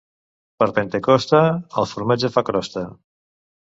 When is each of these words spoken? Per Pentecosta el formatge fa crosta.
Per 0.63 0.67
Pentecosta 0.77 1.43
el 1.85 1.89
formatge 1.95 2.35
fa 2.39 2.49
crosta. 2.53 2.89